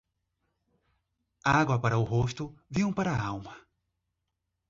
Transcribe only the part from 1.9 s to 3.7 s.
o rosto, vinho para a alma.